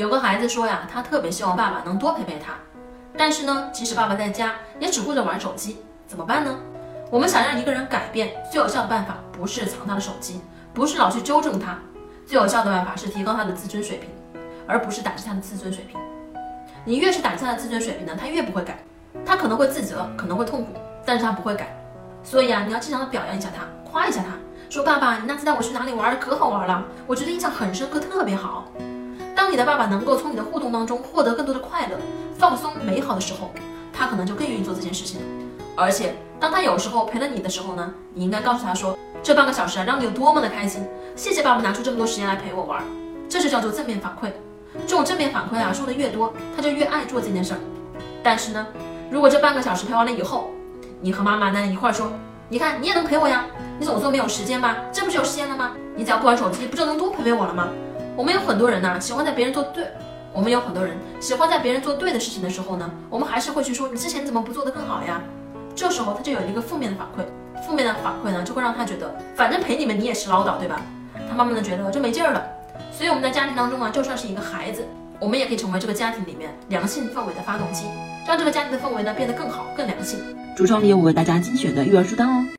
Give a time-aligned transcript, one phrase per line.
[0.00, 2.54] 有个孩子说呀，他特别希望爸爸能多陪陪他，
[3.18, 5.76] 但是呢，即使爸爸在家，也只顾着玩手机，
[6.06, 6.58] 怎么办呢？
[7.10, 10.40] 我们想让一个人改变，最有效的办法不是藏他的手机，
[10.72, 11.78] 不是老去纠正他，
[12.24, 14.08] 最有效的办法是提高他的自尊水平，
[14.66, 16.00] 而不是打击他的自尊水平。
[16.86, 18.82] 你越是打击他的自尊水平呢，他越不会改，
[19.26, 20.72] 他可能会自责，可能会痛苦，
[21.04, 21.78] 但是他不会改。
[22.24, 24.28] 所以啊，你要经常的表扬一下他，夸一下他，
[24.70, 28.64] 说爸爸，你那次带我去哪里玩可好玩了，我觉得印象很深刻，特别好。
[29.50, 31.96] 你的爸爸能够从你的互动当中获得更多的快乐、
[32.38, 33.50] 放松、美好的时候，
[33.92, 35.20] 他可能就更愿意做这件事情。
[35.76, 42.82] 而且，当他有时候陪了你的时候呢，你应该告诉他说，这半个小时啊，让你有多么的开心，谢谢爸爸拿出这么多时间来陪我玩，
[43.28, 44.30] 这就叫做正面反馈。
[44.86, 47.60] 这种正面反馈啊，说的越多，他就越爱做这件事儿。
[48.22, 48.66] 但是呢，
[49.10, 50.50] 如果这半个小时陪完了以后，
[51.00, 52.12] 你和妈妈呢一块儿说，
[52.48, 53.46] 你看你也能陪我呀，
[53.78, 54.76] 你总说没有时间吧？
[54.92, 55.72] 这不是有时间了吗？
[55.96, 57.68] 你只要不玩手机，不就能多陪陪我了吗？
[58.16, 59.86] 我们有很多人呢，喜欢在别人做对，
[60.32, 65.20] 我们有很多人喜欢在别人做对的事情的时候呢，我们还是会去说你之前怎么不做得更好呀？
[65.74, 67.24] 这时候他就有一个负面的反馈，
[67.64, 70.82] 负面的反馈呢，就会让他觉得反正陪你们你也是唠叨，对吧？
[71.28, 72.44] 他慢慢的觉得就没劲儿了。
[72.92, 74.84] 所以我们在家庭当中啊，就算是一个孩子，
[75.18, 77.86] 我们也可以成为这个家庭里面良性氛围的发动机，
[78.26, 80.18] 让这个家庭的氛围呢变得更好、更良性。
[80.56, 82.44] 橱窗里有我为大家精选的育儿书单哦。